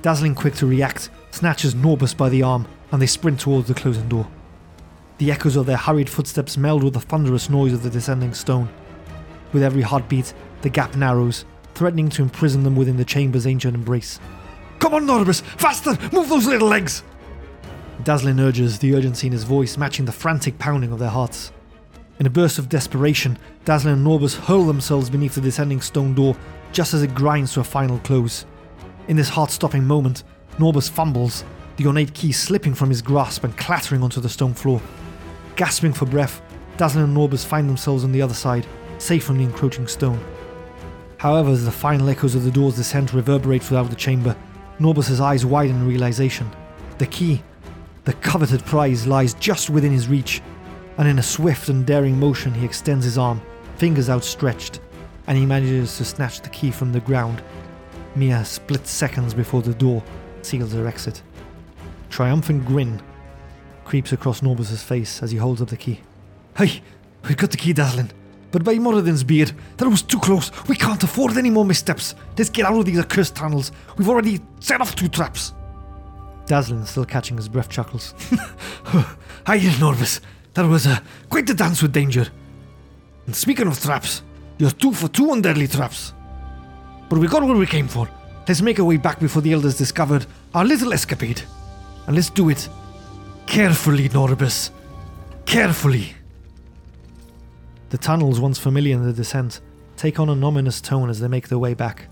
[0.03, 4.09] Dazzlin, quick to react, snatches Norbus by the arm, and they sprint towards the closing
[4.09, 4.29] door.
[5.19, 8.69] The echoes of their hurried footsteps meld with the thunderous noise of the descending stone.
[9.53, 14.21] With every heartbeat, the gap narrows, threatening to imprison them within the chamber's ancient embrace.
[14.81, 15.43] Come on, Norbus!
[15.43, 15.97] Faster!
[16.13, 17.05] Move those little legs!
[18.05, 21.53] Dazzlin urges, the urgency in his voice matching the frantic pounding of their hearts.
[22.19, 26.37] In a burst of desperation, Dazzlin and Norbus hurl themselves beneath the descending stone door
[26.73, 28.47] just as it grinds to a final close.
[29.09, 30.25] In this heart stopping moment,
[30.59, 31.45] Norbus fumbles,
[31.77, 34.81] the ornate key slipping from his grasp and clattering onto the stone floor.
[35.57, 36.43] Gasping for breath,
[36.77, 38.67] Dazzlin and Norbus find themselves on the other side,
[38.99, 40.23] safe from the encroaching stone.
[41.19, 44.37] However, as the final echoes of the door's descent reverberate throughout the chamber,
[44.81, 46.51] Norbus's eyes widen in realization.
[46.99, 47.43] The key,
[48.05, 50.43] the coveted prize, lies just within his reach,
[50.99, 53.41] and in a swift and daring motion, he extends his arm,
[53.77, 54.81] fingers outstretched,
[55.27, 57.43] and he manages to snatch the key from the ground,
[58.17, 60.03] mere split seconds before the door
[60.43, 61.23] seals her exit.
[62.11, 63.01] Triumphant grin
[63.85, 66.01] creeps across Norbus's face as he holds up the key.
[66.57, 66.83] Hey,
[67.25, 68.11] we've got the key, Dazzlin.
[68.51, 70.51] But by Moradin's beard, that was too close.
[70.69, 72.15] We can't afford any more missteps.
[72.37, 73.73] Let's get out of these accursed tunnels.
[73.97, 75.55] We've already set off two traps.
[76.47, 78.15] Dazzlin, still catching his breath, chuckles.
[79.47, 80.21] Hi, Norbus.
[80.55, 80.99] That was uh,
[81.31, 82.27] quite a dance with danger.
[83.27, 84.23] And speaking of traps,
[84.59, 86.13] you're two for two on deadly traps.
[87.09, 88.09] But we got what we came for.
[88.47, 91.43] Let's make our way back before the elders discovered our little escapade.
[92.07, 92.69] And let's do it
[93.47, 94.71] carefully, Norbus.
[95.47, 96.15] Carefully.
[97.91, 99.61] The tunnels, once familiar in the descent,
[99.97, 102.09] take on an ominous tone as they make their way back.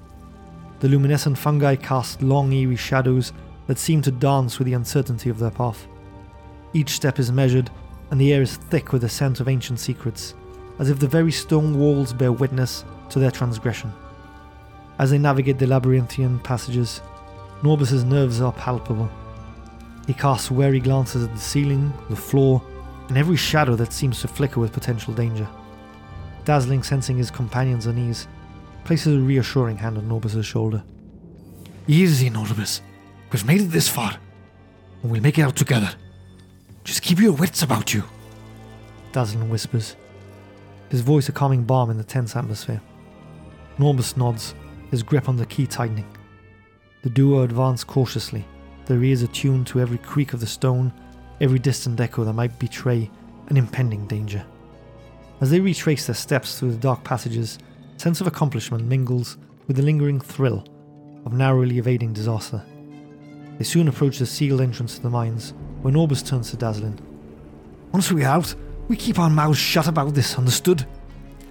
[0.81, 3.33] The luminescent fungi cast long, eerie shadows
[3.71, 5.87] that seem to dance with the uncertainty of their path.
[6.73, 7.71] Each step is measured,
[8.11, 10.35] and the air is thick with the scent of ancient secrets,
[10.81, 13.93] as if the very stone walls bear witness to their transgression.
[14.99, 17.01] As they navigate the labyrinthian passages,
[17.63, 19.09] Norbus's nerves are palpable.
[20.09, 22.61] He casts wary glances at the ceiling, the floor,
[23.07, 25.47] and every shadow that seems to flicker with potential danger.
[26.45, 28.27] Dazzlin, sensing his companion's unease,
[28.83, 30.83] places a reassuring hand on Norbus's shoulder.
[31.87, 32.81] Easy, Norbus.
[33.33, 34.17] We've made it this far,
[35.03, 35.93] and we'll make it out together.
[36.83, 38.03] Just keep your wits about you.
[39.13, 39.95] Dazzlin whispers,
[40.89, 42.81] his voice a calming balm in the tense atmosphere.
[43.79, 44.55] Norbus nods,
[44.91, 46.07] his grip on the key tightening.
[47.03, 48.45] The duo advance cautiously,
[48.87, 50.93] their ears attuned to every creak of the stone,
[51.41, 53.09] every distant echo that might betray
[53.47, 54.45] an impending danger.
[55.41, 57.59] As they retrace their steps through the dark passages,
[57.97, 59.39] a sense of accomplishment mingles
[59.69, 60.65] with the lingering thrill
[61.25, 62.63] of narrowly evading disaster.
[63.61, 66.99] They soon approach the sealed entrance to the mines, when Norbus turns to Dazzlin.
[67.93, 68.55] Once we're out,
[68.89, 70.87] we keep our mouths shut about this, understood?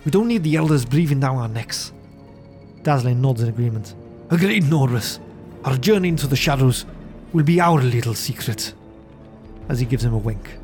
[0.03, 1.93] We don't need the elders breathing down our necks.
[2.81, 3.93] Dazzlin nods in agreement.
[4.31, 5.19] Agreed, Norbus.
[5.65, 6.87] Our journey into the shadows
[7.31, 8.73] will be our little secret.
[9.69, 10.57] As he gives him a wink.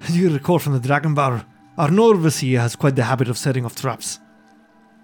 [0.00, 1.46] As you recall from the Dragon Bar,
[1.82, 4.20] our Norbus has quite the habit of setting off traps.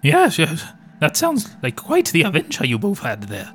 [0.01, 0.63] Yes, yes.
[1.01, 3.51] That sounds like quite the adventure you both had there.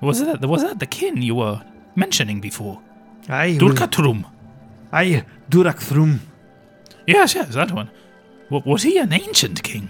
[0.00, 1.62] Was that was that the kin you were
[1.94, 2.82] mentioning before?
[3.28, 4.24] Aye, well, Durkatrum.
[4.92, 6.18] aye, Durak Thrum.
[7.06, 7.92] Yes, yes, that one.
[8.50, 9.88] W- was he an ancient king?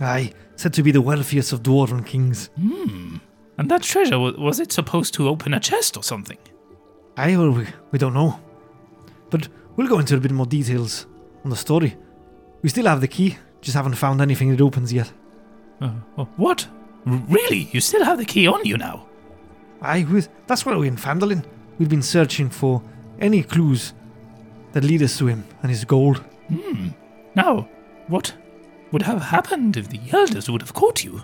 [0.00, 2.50] Aye, said to be the wealthiest of dwarven kings.
[2.56, 3.16] Hmm.
[3.58, 6.38] And that treasure was it supposed to open a chest or something?
[7.16, 8.38] Aye, well, we, we don't know.
[9.30, 11.06] But we'll go into a bit more details
[11.44, 11.96] on the story.
[12.62, 15.12] We still have the key, just haven't found anything that opens yet.
[15.80, 16.66] Uh, uh, what?
[17.06, 17.68] R- really?
[17.72, 19.06] You still have the key on you now?
[19.82, 20.06] Aye,
[20.46, 21.44] that's why we're in Phandalin.
[21.78, 22.82] We've been searching for
[23.20, 23.92] any clues
[24.72, 26.18] that lead us to him and his gold.
[26.48, 26.88] Hmm.
[27.36, 27.68] Now,
[28.08, 28.34] what
[28.90, 31.22] would have happened if the elders would have caught you?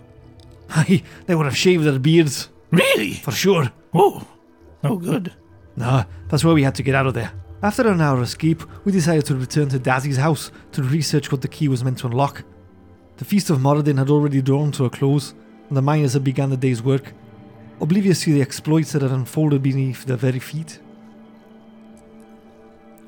[0.71, 3.15] Aye, they would have shaved their beards, Really?
[3.15, 3.73] for sure.
[3.93, 4.27] Oh,
[4.83, 5.33] no good.
[5.77, 7.33] Nah, that's why we had to get out of there.
[7.65, 11.49] After an hour escape, we decided to return to Dazzy's house to research what the
[11.49, 12.45] key was meant to unlock.
[13.17, 15.33] The Feast of Moradin had already drawn to a close,
[15.69, 17.15] and the miners had begun the day's work,
[17.81, 20.79] oblivious to the exploits that had unfolded beneath their very feet.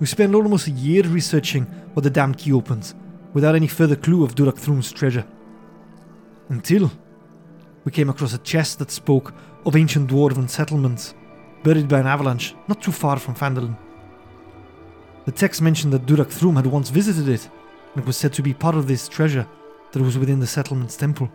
[0.01, 2.95] We spent almost a year researching what the damned key opens,
[3.35, 5.27] without any further clue of Durak Thrum's treasure.
[6.49, 6.91] Until
[7.85, 9.35] we came across a chest that spoke
[9.67, 11.13] of ancient dwarven settlements
[11.63, 13.77] buried by an avalanche not too far from Phandalin.
[15.27, 17.49] The text mentioned that Durak Thrum had once visited it,
[17.93, 19.47] and it was said to be part of this treasure
[19.91, 21.29] that was within the settlement's temple.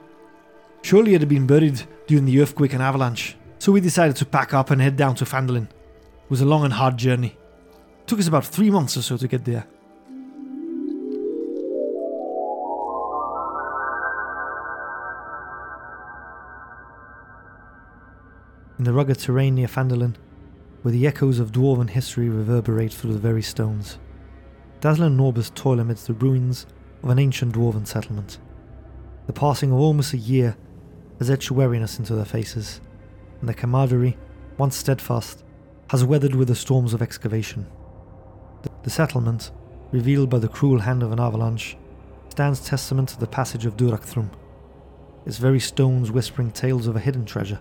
[0.81, 4.53] Surely it had been buried during the earthquake and avalanche, so we decided to pack
[4.53, 5.65] up and head down to Phandalin.
[5.65, 7.35] It was a long and hard journey.
[7.99, 9.67] It took us about three months or so to get there.
[18.79, 20.15] In the rugged terrain near Phandalin,
[20.81, 23.99] where the echoes of dwarven history reverberate through the very stones,
[24.81, 26.65] Dazzlin and Norbus toil amidst the ruins
[27.03, 28.39] of an ancient dwarven settlement.
[29.27, 30.57] The passing of almost a year
[31.19, 32.81] has etched weariness into their faces,
[33.39, 34.17] and their camaraderie,
[34.57, 35.43] once steadfast,
[35.91, 37.67] has weathered with the storms of excavation.
[38.83, 39.51] The, settlement,
[39.91, 41.77] revealed by the cruel hand of an avalanche,
[42.29, 44.03] stands testament to the passage of Durak
[45.25, 47.59] its very stones whispering tales of a hidden treasure.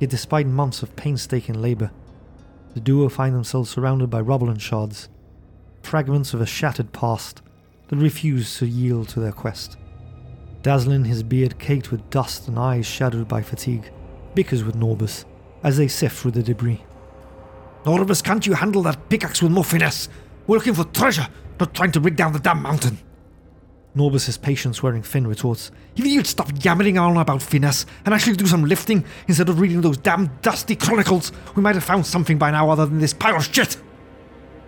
[0.00, 1.92] Yet despite months of painstaking labour,
[2.76, 5.08] the duo find themselves surrounded by rubble and shards,
[5.82, 7.40] fragments of a shattered past
[7.88, 9.78] that refuse to yield to their quest.
[10.60, 13.90] Dazzlin, his beard caked with dust and eyes shadowed by fatigue,
[14.34, 15.24] bickers with Norbus
[15.62, 16.84] as they sift through the debris.
[17.84, 20.10] Norbus, can't you handle that pickaxe with more finesse?
[20.46, 22.98] We're looking for treasure, not trying to rig down the damn mountain.
[23.96, 25.70] Norbus's patience wearing thin retorts.
[25.96, 29.80] If you'd stop yammering on about finesse and actually do some lifting instead of reading
[29.80, 33.36] those damn dusty chronicles, we might have found something by now other than this pile
[33.36, 33.78] of shit.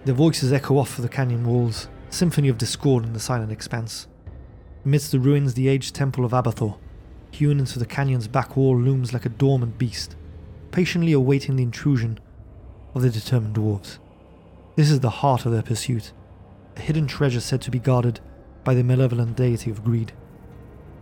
[0.07, 4.07] Their voices echo off the canyon walls, symphony of discord in the silent expanse.
[4.87, 6.79] Amidst the ruins, the aged temple of Abbathor,
[7.31, 10.17] hewn into the canyon's back wall, looms like a dormant beast,
[10.71, 12.19] patiently awaiting the intrusion
[12.95, 13.99] of the determined dwarves.
[14.77, 16.13] This is the heart of their pursuit,
[16.77, 18.21] a hidden treasure said to be guarded
[18.69, 20.13] by the malevolent deity of greed.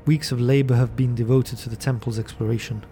[0.05, 2.87] Weeks of labour have been devoted to the temple's exploration,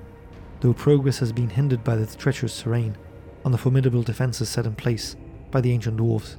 [0.58, 2.96] though progress has been hindered by the treacherous terrain
[3.44, 5.14] and the formidable defences set in place
[5.52, 6.38] by the ancient dwarves.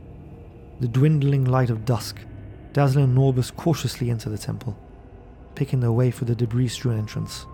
[0.81, 2.19] The dwindling light of dusk,
[2.73, 4.77] Dazzlin and Norbus cautiously enter the temple,
[5.55, 7.45] picking their way through the debris strewn entrance.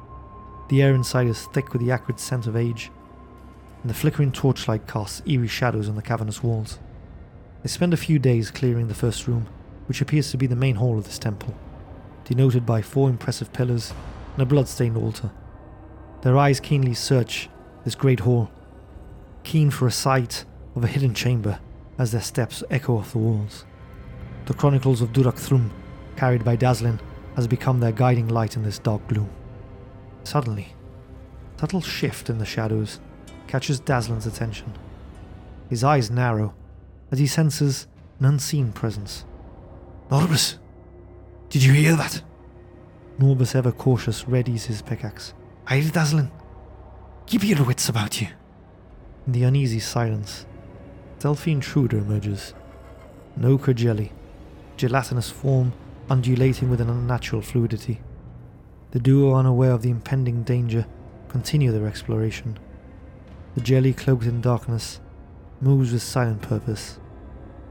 [0.69, 2.89] The air inside is thick with the acrid scent of age,
[3.83, 6.79] and the flickering torchlight casts eerie shadows on the cavernous walls.
[7.61, 9.45] They spend a few days clearing the first room,
[9.87, 11.55] which appears to be the main hall of this temple,
[12.25, 13.93] denoted by four impressive pillars
[14.33, 15.31] and a blood-stained altar.
[16.21, 17.49] Their eyes keenly search
[17.83, 18.51] this great hall,
[19.43, 21.59] keen for a sight of a hidden chamber
[21.97, 23.65] as their steps echo off the walls.
[24.45, 25.71] The chronicles of Durak Thrum,
[26.15, 26.99] carried by Dazzlin,
[27.35, 29.29] has become their guiding light in this dark gloom.
[30.23, 30.75] Suddenly,
[31.55, 32.99] a subtle shift in the shadows
[33.47, 34.73] catches Dazzlin's attention.
[35.69, 36.53] His eyes narrow
[37.11, 37.87] as he senses
[38.19, 39.25] an unseen presence.
[40.11, 40.57] Norbus,
[41.47, 42.21] did you hear that?
[43.17, 45.33] Norbus, ever cautious, readies his pickaxe.
[45.67, 46.29] Aye, Dazzlin.
[47.27, 48.27] Keep your wits about you.
[49.25, 50.45] In the uneasy silence,
[51.17, 52.53] stealthy intruder emerges.
[53.37, 54.11] An ochre jelly,
[54.75, 55.71] gelatinous form
[56.09, 58.01] undulating with an unnatural fluidity.
[58.91, 60.87] The duo, unaware of the impending danger,
[61.29, 62.59] continue their exploration.
[63.55, 64.99] The jelly, cloaked in darkness,
[65.61, 66.99] moves with silent purpose,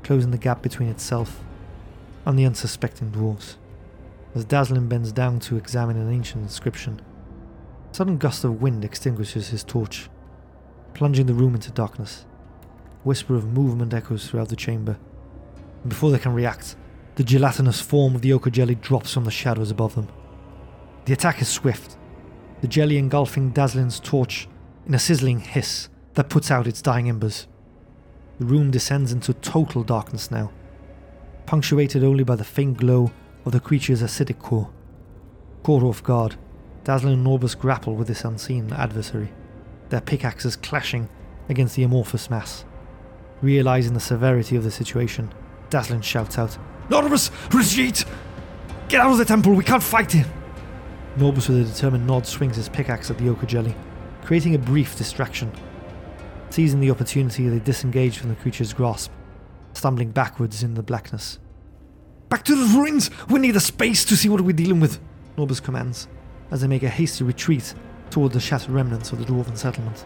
[0.02, 1.44] closing the gap between itself
[2.26, 3.56] and the unsuspecting dwarfs.
[4.34, 7.00] As Dazzlin bends down to examine an ancient inscription,
[7.90, 10.08] a sudden gust of wind extinguishes his torch,
[10.94, 12.24] plunging the room into darkness.
[13.04, 14.98] A whisper of movement echoes throughout the chamber,
[15.82, 16.76] and before they can react,
[17.16, 20.08] the gelatinous form of the ochre jelly drops from the shadows above them.
[21.06, 21.96] The attack is swift,
[22.60, 24.48] the jelly engulfing Dazzlin's torch
[24.86, 27.46] in a sizzling hiss that puts out its dying embers.
[28.38, 30.52] The room descends into total darkness now,
[31.50, 33.10] punctuated only by the faint glow
[33.44, 34.70] of the creature's acidic core.
[35.64, 36.36] Caught off guard,
[36.84, 39.32] Dazzlin and Norbus grapple with this unseen adversary,
[39.88, 41.08] their pickaxes clashing
[41.48, 42.64] against the amorphous mass.
[43.42, 45.34] Realizing the severity of the situation,
[45.70, 46.56] Dazzlin shouts out,
[46.88, 48.04] Norbus, retreat!
[48.88, 50.28] Get out of the temple, we can't fight him!
[51.16, 53.74] Norbus, with a determined nod, swings his pickaxe at the ochre jelly,
[54.22, 55.50] creating a brief distraction.
[56.50, 59.10] Seizing the opportunity, they disengage from the creature's grasp
[59.72, 61.38] stumbling backwards in the blackness.
[62.28, 63.10] Back to the ruins!
[63.28, 65.00] We need a space to see what we're dealing with!
[65.36, 66.06] Norbus commands,
[66.50, 67.74] as they make a hasty retreat
[68.10, 70.04] toward the shattered remnants of the dwarven settlement.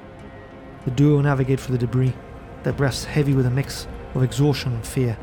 [0.84, 2.14] The duo navigate through the debris,
[2.62, 5.18] their breaths heavy with a mix of exhaustion and fear,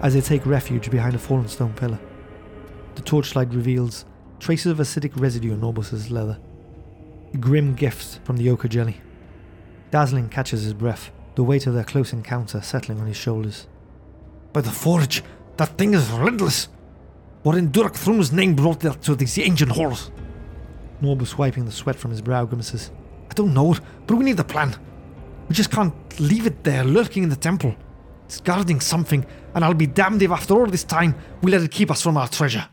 [0.00, 1.98] as they take refuge behind a fallen stone pillar.
[2.94, 4.04] The torchlight reveals
[4.38, 6.38] traces of acidic residue on Norbus's leather,
[7.32, 9.00] a grim gift from the ochre jelly.
[9.90, 13.68] Dazzlin catches his breath the weight of their close encounter settling on his shoulders.
[14.52, 15.22] By the forge,
[15.56, 16.66] that thing is relentless.
[17.44, 20.10] What in Durak Thrum's name brought that to these ancient halls?
[21.00, 22.90] Norbus wiping the sweat from his brow grimaces.
[23.30, 24.74] I don't know it, but we need a plan.
[25.48, 27.76] We just can't leave it there lurking in the temple.
[28.24, 29.24] It's guarding something,
[29.54, 32.16] and I'll be damned if after all this time we let it keep us from
[32.16, 32.68] our treasure.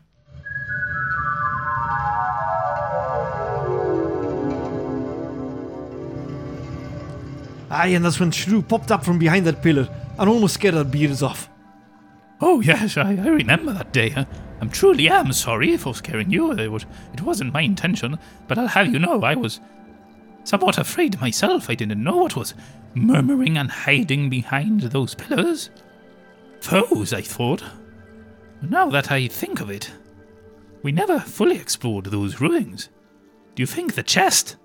[7.76, 10.84] Aye, and that's when Shrew popped up from behind that pillar and almost scared our
[10.84, 11.50] beards off.
[12.40, 14.14] Oh, yes, I, I remember that day.
[14.16, 14.26] I,
[14.62, 16.52] I'm truly am sorry for scaring you.
[16.52, 18.18] It, was, it wasn't my intention,
[18.48, 19.60] but I'll have you know I was
[20.44, 21.68] somewhat afraid myself.
[21.68, 22.54] I didn't know what was
[22.94, 25.68] murmuring and hiding behind those pillars.
[26.60, 27.62] Foes, I thought.
[28.62, 29.90] Now that I think of it,
[30.82, 32.88] we never fully explored those ruins.
[33.54, 34.56] Do you think the chest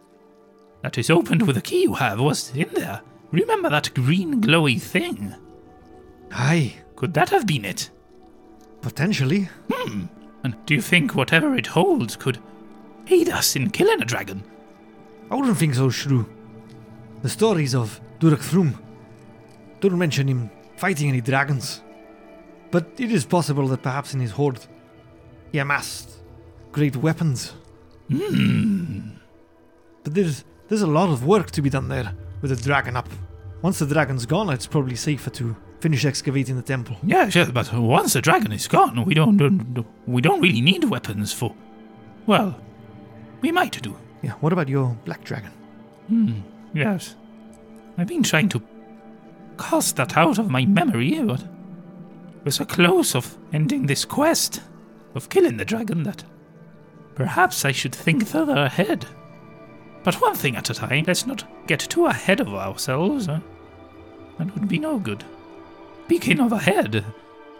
[0.82, 3.02] that is opened with a key you have was in there?
[3.32, 5.34] Remember that green glowy thing?
[6.32, 7.90] Aye, Could that have been it?
[8.82, 9.48] potentially.
[10.44, 12.40] And do you think whatever it holds could
[13.08, 14.44] aid us in killing a dragon?
[15.30, 16.26] I wouldn't think so, Shrew.
[17.22, 18.76] The stories of Durak Thrum
[19.82, 21.82] don't mention him fighting any dragons.
[22.72, 24.60] But it is possible that perhaps in his hoard
[25.52, 26.10] he amassed
[26.72, 27.54] great weapons.
[28.10, 29.12] Hmm.
[30.04, 33.10] But there's there's a lot of work to be done there with the dragon up.
[33.62, 36.96] Once the dragon's gone, it's probably safer to finish excavating the temple.
[37.04, 40.86] Yeah, sure, but once the dragon is gone, we don't, don't we don't really need
[40.86, 41.54] weapons for.
[42.26, 42.58] Well,
[43.42, 43.98] we might do.
[44.22, 45.52] Yeah, what about your black dragon?
[46.08, 46.40] Hmm.
[46.74, 47.18] Yes,
[47.98, 48.62] I've been trying to
[49.58, 51.44] cast that out of my memory, but
[52.46, 54.62] we're so close of ending this quest
[55.16, 56.24] of killing the dragon that
[57.16, 59.06] perhaps I should think further ahead.
[60.04, 61.06] But one thing at a time.
[61.08, 63.28] Let's not get too ahead of ourselves.
[63.28, 63.42] That
[64.40, 65.24] would be no good.
[66.06, 67.06] Speaking of ahead,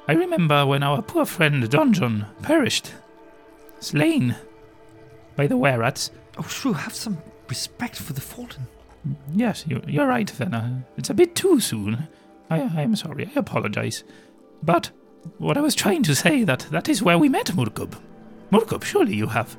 [0.08, 2.92] I remember when our poor friend Donjon perished,
[3.80, 4.36] slain
[5.36, 6.12] by the were rats.
[6.38, 8.68] Oh, Shrew, have some respect for the fallen.
[9.34, 10.84] Yes, you're, you're right, Venna.
[10.98, 12.08] It's a bit too soon.
[12.50, 13.30] I, I am sorry.
[13.34, 14.04] I apologize.
[14.62, 14.92] But
[15.38, 17.98] what I was trying to say that that is where we met Murkub.
[18.52, 19.56] Murkub, surely you have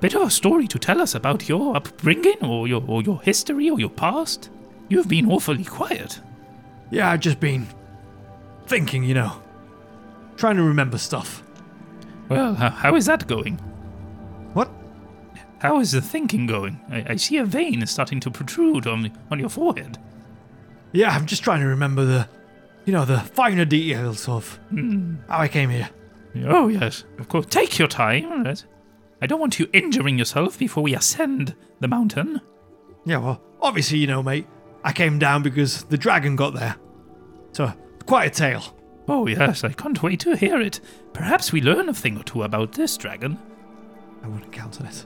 [0.00, 3.70] bit of a story to tell us about your upbringing or your or your history
[3.70, 4.50] or your past.
[4.88, 6.20] You've been awfully quiet.
[6.90, 7.68] Yeah, I've just been
[8.66, 9.40] thinking, you know,
[10.36, 11.42] trying to remember stuff.
[12.28, 13.56] Well, how, how is that going?
[14.54, 14.70] What?
[15.58, 16.80] How is the thinking going?
[16.90, 19.98] I, I see a vein starting to protrude on on your forehead.
[20.92, 22.28] Yeah, I'm just trying to remember the,
[22.84, 25.16] you know, the finer details of hmm.
[25.28, 25.90] how I came here.
[26.46, 27.46] Oh, yes, of course.
[27.46, 28.44] Take your time.
[28.44, 28.64] Right?
[29.20, 32.40] I don't want you injuring yourself before we ascend the mountain.
[33.04, 34.46] Yeah, well, obviously, you know, mate,
[34.82, 36.76] I came down because the dragon got there.
[37.52, 37.72] So,
[38.06, 38.76] quite a tale.
[39.08, 40.80] Oh, yes, I can't wait to hear it.
[41.12, 43.38] Perhaps we learn a thing or two about this dragon.
[44.22, 45.04] I wouldn't count on it.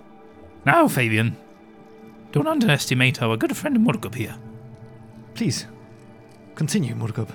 [0.67, 1.37] Now, Fabian,
[2.33, 4.37] don't underestimate our good friend Murgub here.
[5.35, 5.67] Please,
[6.55, 7.31] continue, Murgub.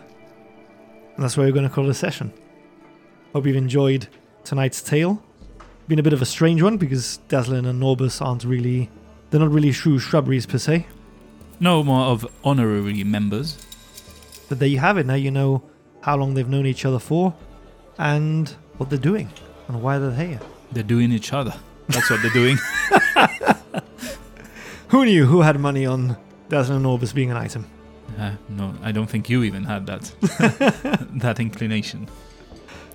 [1.16, 2.34] And that's where we're going to call a session.
[3.34, 4.08] Hope you've enjoyed
[4.44, 5.22] tonight's tale.
[5.90, 8.92] Been a bit of a strange one because Dazzlin and Norbus aren't really.
[9.32, 10.86] They're not really true shrubberies per se.
[11.60, 13.58] No more of honorary members.
[14.50, 15.08] But there you have it.
[15.08, 15.64] Now you know
[16.02, 17.34] how long they've known each other for
[17.98, 19.30] and what they're doing
[19.68, 20.40] and why they're here.
[20.72, 21.56] They're doing each other.
[21.88, 22.60] That's what they're doing.
[24.90, 26.18] Who knew who had money on
[26.50, 27.66] Dazzlin and Norbus being an item?
[28.20, 30.14] uh, no, I don't think you even had that
[31.20, 32.08] that inclination.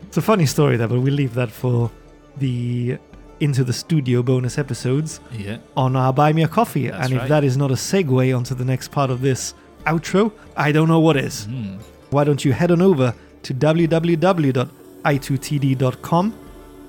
[0.02, 1.90] It's a funny story, there, but we'll leave that for
[2.38, 2.98] the
[3.40, 5.58] Into the Studio bonus episodes Yeah.
[5.76, 6.88] on our Buy Me a Coffee.
[6.88, 7.28] That's and if right.
[7.28, 9.54] that is not a segue onto the next part of this
[9.86, 11.44] outro, I don't know what is.
[11.46, 11.76] Hmm.
[12.10, 13.54] Why don't you head on over to
[15.04, 16.34] www.i2td.com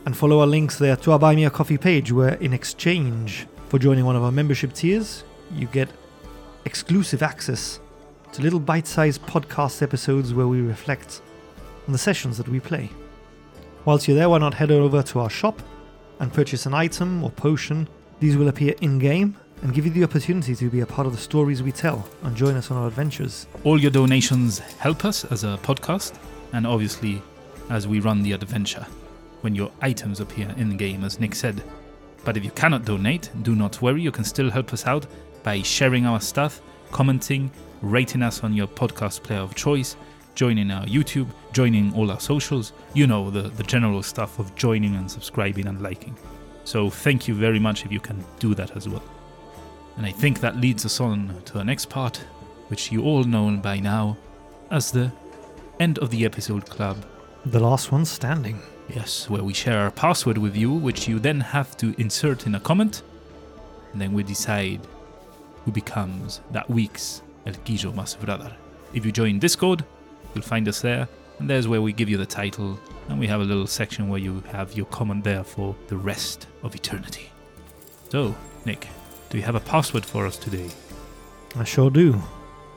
[0.05, 3.47] and follow our links there to our Buy Me a Coffee page, where in exchange
[3.69, 5.23] for joining one of our membership tiers,
[5.53, 5.89] you get
[6.65, 7.79] exclusive access
[8.31, 11.21] to little bite sized podcast episodes where we reflect
[11.87, 12.89] on the sessions that we play.
[13.85, 15.61] Whilst you're there, why not head over to our shop
[16.19, 17.87] and purchase an item or potion?
[18.19, 21.13] These will appear in game and give you the opportunity to be a part of
[21.13, 23.45] the stories we tell and join us on our adventures.
[23.63, 26.15] All your donations help us as a podcast,
[26.53, 27.21] and obviously
[27.69, 28.85] as we run the adventure
[29.41, 31.61] when your items appear in game, as Nick said.
[32.23, 35.05] But if you cannot donate, do not worry, you can still help us out
[35.43, 36.59] by sharing our stuff,
[36.91, 37.51] commenting,
[37.83, 39.95] rating us on your podcast player of choice,
[40.35, 42.73] joining our YouTube, joining all our socials.
[42.93, 46.15] You know, the, the general stuff of joining and subscribing and liking.
[46.63, 49.03] So thank you very much if you can do that as well.
[49.97, 52.17] And I think that leads us on to our next part,
[52.67, 54.17] which you all know by now
[54.71, 55.11] as the
[55.79, 56.97] end of the episode club.
[57.45, 58.59] The last one standing.
[58.89, 62.55] Yes, where we share our password with you, which you then have to insert in
[62.55, 63.01] a comment,
[63.91, 64.81] and then we decide
[65.63, 68.55] who becomes that week's El Guillo Mas Brother.
[68.93, 69.83] If you join Discord,
[70.35, 71.07] You'll find us there,
[71.39, 72.77] and there's where we give you the title,
[73.09, 76.47] and we have a little section where you have your comment there for the rest
[76.61, 77.31] of eternity.
[78.09, 78.87] So, Nick,
[79.29, 80.69] do you have a password for us today?
[81.55, 82.21] I sure do.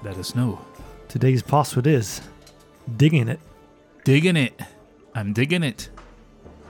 [0.04, 0.60] Let us know.
[1.08, 2.20] Today's password is
[2.96, 3.40] digging it.
[4.04, 4.58] Digging it.
[5.14, 5.88] I'm digging it.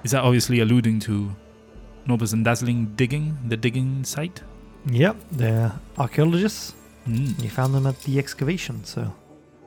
[0.05, 1.34] Is that obviously alluding to
[2.07, 4.43] Norbus and Dazzlin digging, the digging site?
[4.91, 6.72] Yep, they're archaeologists.
[7.07, 9.12] Mm, You found them at the excavation, so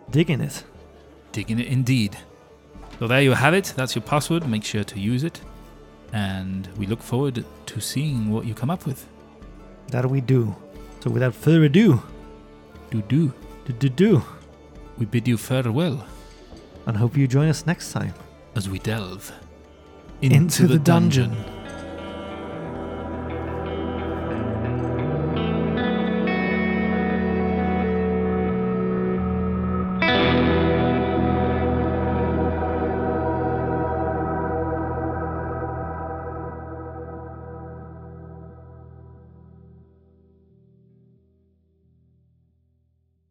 [0.09, 0.63] digging it.
[1.31, 2.17] Digging it indeed.
[2.99, 3.73] So there you have it.
[3.75, 4.47] That's your password.
[4.47, 5.41] Make sure to use it.
[6.13, 9.07] And we look forward to seeing what you come up with.
[9.87, 10.55] That we do.
[11.01, 12.01] So without further ado,
[12.91, 13.33] Do do.
[13.65, 14.23] do do do,
[14.97, 16.05] We bid you farewell
[16.85, 18.13] and hope you join us next time
[18.55, 19.31] as we delve
[20.21, 21.35] into, the dungeon.